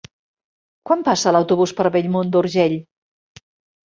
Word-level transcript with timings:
Quan 0.89 1.03
passa 1.09 1.33
l'autobús 1.35 1.73
per 1.79 1.85
Bellmunt 1.97 2.31
d'Urgell? 2.37 2.73